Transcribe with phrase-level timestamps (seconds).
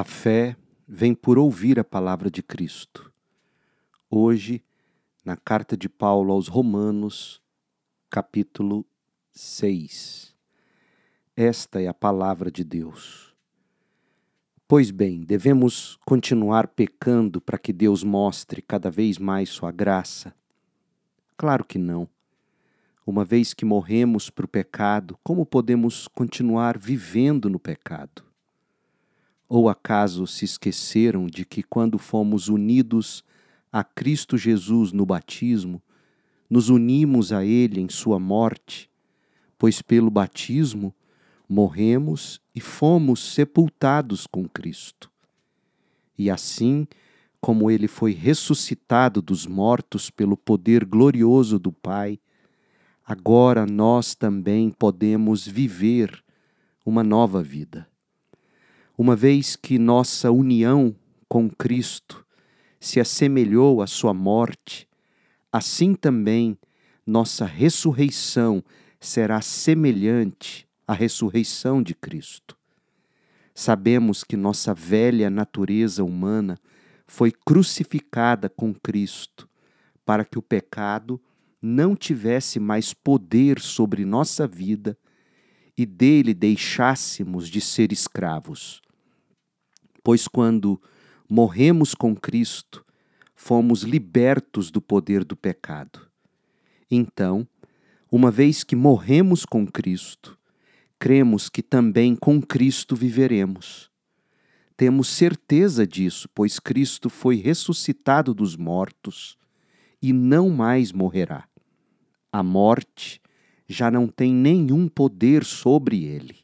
[0.00, 0.56] A fé
[0.88, 3.12] vem por ouvir a palavra de Cristo.
[4.08, 4.64] Hoje,
[5.22, 7.42] na carta de Paulo aos Romanos,
[8.08, 8.86] capítulo
[9.30, 10.34] 6.
[11.36, 13.36] Esta é a palavra de Deus.
[14.66, 20.34] Pois bem, devemos continuar pecando para que Deus mostre cada vez mais sua graça?
[21.36, 22.08] Claro que não.
[23.06, 28.29] Uma vez que morremos para o pecado, como podemos continuar vivendo no pecado?
[29.52, 33.24] Ou acaso se esqueceram de que quando fomos unidos
[33.72, 35.82] a Cristo Jesus no batismo,
[36.48, 38.88] nos unimos a Ele em Sua morte,
[39.58, 40.94] pois pelo batismo
[41.48, 45.10] morremos e fomos sepultados com Cristo.
[46.16, 46.86] E assim,
[47.40, 52.20] como Ele foi ressuscitado dos mortos pelo poder glorioso do Pai,
[53.04, 56.22] agora nós também podemos viver
[56.86, 57.90] uma nova vida
[59.00, 60.94] uma vez que nossa união
[61.26, 62.22] com Cristo
[62.78, 64.86] se assemelhou à sua morte,
[65.50, 66.58] assim também
[67.06, 68.62] nossa ressurreição
[69.00, 72.54] será semelhante à ressurreição de Cristo.
[73.54, 76.58] Sabemos que nossa velha natureza humana
[77.06, 79.48] foi crucificada com Cristo,
[80.04, 81.18] para que o pecado
[81.62, 84.94] não tivesse mais poder sobre nossa vida
[85.74, 88.82] e dele deixássemos de ser escravos
[90.02, 90.80] pois quando
[91.28, 92.84] morremos com Cristo,
[93.34, 96.08] fomos libertos do poder do pecado.
[96.90, 97.46] Então,
[98.10, 100.36] uma vez que morremos com Cristo,
[100.98, 103.90] cremos que também com Cristo viveremos.
[104.76, 109.36] Temos certeza disso, pois Cristo foi ressuscitado dos mortos
[110.02, 111.46] e não mais morrerá.
[112.32, 113.20] A morte
[113.68, 116.38] já não tem nenhum poder sobre ele.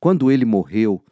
[0.00, 1.04] Quando ele morreu,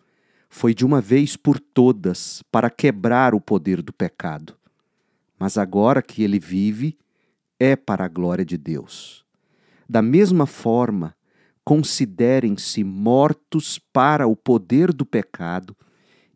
[0.50, 4.56] foi de uma vez por todas para quebrar o poder do pecado.
[5.38, 6.98] Mas agora que ele vive,
[7.58, 9.24] é para a glória de Deus.
[9.88, 11.14] Da mesma forma,
[11.64, 15.76] considerem-se mortos para o poder do pecado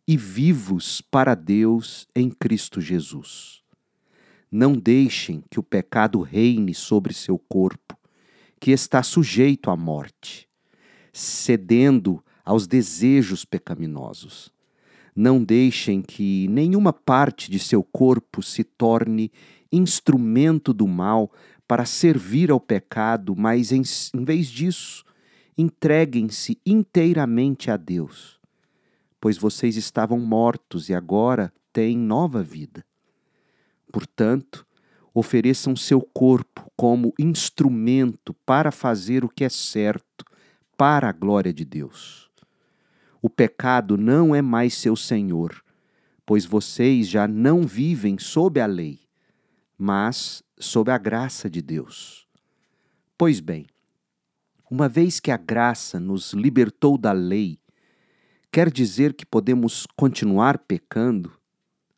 [0.07, 3.63] e vivos para Deus em Cristo Jesus.
[4.49, 7.97] Não deixem que o pecado reine sobre seu corpo,
[8.59, 10.47] que está sujeito à morte,
[11.11, 14.53] cedendo aos desejos pecaminosos.
[15.15, 19.31] Não deixem que nenhuma parte de seu corpo se torne
[19.71, 21.31] instrumento do mal
[21.67, 23.81] para servir ao pecado, mas em,
[24.13, 25.03] em vez disso,
[25.57, 28.39] entreguem-se inteiramente a Deus,
[29.19, 32.85] pois vocês estavam mortos e agora têm nova vida.
[33.91, 34.67] Portanto,
[35.13, 40.25] ofereçam seu corpo como instrumento para fazer o que é certo,
[40.77, 42.24] para a glória de Deus
[43.25, 45.59] o pecado não é mais seu senhor,
[46.27, 48.99] pois vocês já não vivem sob a lei,
[49.75, 52.27] mas sob a graça de Deus.
[53.17, 53.65] Pois bem,
[54.69, 57.57] uma vez que a graça nos libertou da lei,
[58.51, 61.31] quer dizer que podemos continuar pecando?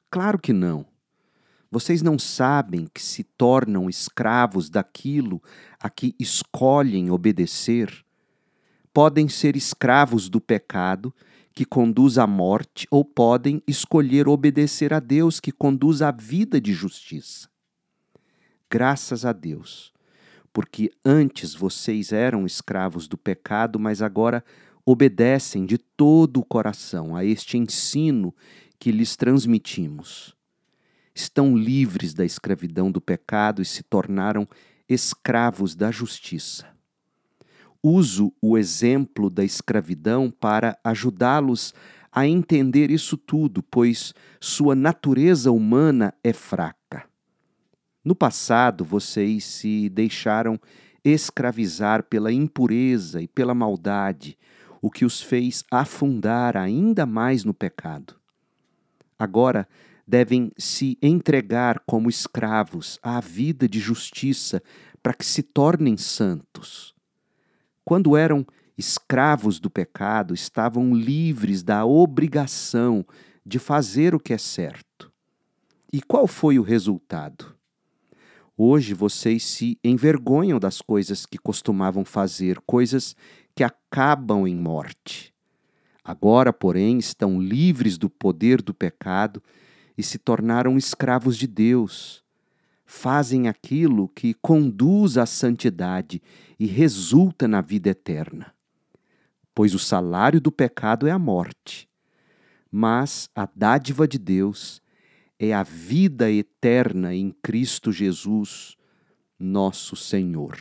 [0.10, 0.86] Claro que não.
[1.70, 5.44] Vocês não sabem que se tornam escravos daquilo
[5.78, 8.07] a que escolhem obedecer?
[8.98, 11.14] Podem ser escravos do pecado,
[11.54, 16.74] que conduz à morte, ou podem escolher obedecer a Deus, que conduz à vida de
[16.74, 17.48] justiça.
[18.68, 19.94] Graças a Deus,
[20.52, 24.44] porque antes vocês eram escravos do pecado, mas agora
[24.84, 28.34] obedecem de todo o coração a este ensino
[28.80, 30.36] que lhes transmitimos.
[31.14, 34.48] Estão livres da escravidão do pecado e se tornaram
[34.90, 36.76] escravos da justiça
[37.88, 41.74] uso o exemplo da escravidão para ajudá-los
[42.12, 47.06] a entender isso tudo, pois sua natureza humana é fraca.
[48.04, 50.60] No passado, vocês se deixaram
[51.04, 54.38] escravizar pela impureza e pela maldade,
[54.82, 58.16] o que os fez afundar ainda mais no pecado.
[59.18, 59.68] Agora,
[60.06, 64.62] devem se entregar como escravos à vida de justiça
[65.02, 66.97] para que se tornem santos
[67.88, 68.46] quando eram
[68.78, 73.06] escravos do pecado, estavam livres da obrigação
[73.46, 75.10] de fazer o que é certo.
[75.94, 77.56] E qual foi o resultado?
[78.58, 83.16] Hoje vocês se envergonham das coisas que costumavam fazer, coisas
[83.56, 85.34] que acabam em morte.
[86.04, 89.42] Agora, porém, estão livres do poder do pecado
[89.98, 92.27] e se tornaram escravos de Deus
[92.88, 96.22] fazem aquilo que conduz à santidade
[96.58, 98.56] e resulta na vida eterna.
[99.54, 101.88] Pois o salário do pecado é a morte.
[102.72, 104.82] mas a dádiva de Deus
[105.40, 108.76] é a vida eterna em Cristo Jesus,
[109.40, 110.58] nosso Senhor.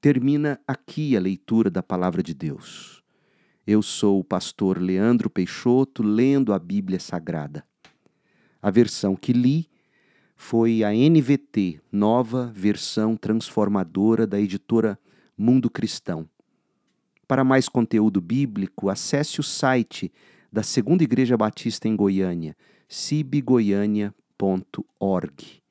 [0.00, 3.02] Termina aqui a leitura da palavra de Deus.
[3.66, 7.64] Eu sou o pastor Leandro Peixoto, lendo a Bíblia Sagrada.
[8.62, 9.68] A versão que li
[10.42, 14.98] foi a NVT, nova versão transformadora da editora
[15.36, 16.26] Mundo Cristão.
[17.28, 20.10] Para mais conteúdo bíblico, acesse o site
[20.50, 22.56] da Segunda Igreja Batista em Goiânia,
[22.88, 25.62] cibgoiania.org.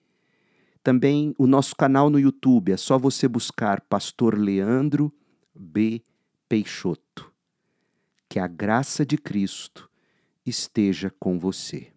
[0.84, 5.12] Também o nosso canal no YouTube, é só você buscar Pastor Leandro
[5.54, 6.04] B.
[6.48, 7.34] Peixoto.
[8.30, 9.90] Que a graça de Cristo
[10.46, 11.92] esteja com você.